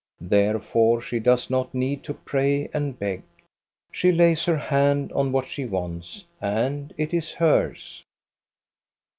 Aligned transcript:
Therefore 0.23 0.99
she 0.99 1.19
does 1.19 1.51
not 1.51 1.75
need 1.75 2.03
to 2.05 2.15
pray 2.15 2.71
and 2.73 2.97
beg. 2.97 3.21
She 3.91 4.11
lays 4.11 4.45
her 4.45 4.57
hand 4.57 5.11
on 5.11 5.31
what 5.31 5.47
she 5.47 5.63
wants, 5.65 6.25
and 6.41 6.91
it 6.97 7.13
is 7.13 7.33
hers. 7.33 8.03